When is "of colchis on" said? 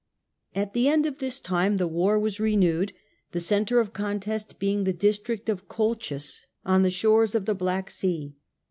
5.47-6.81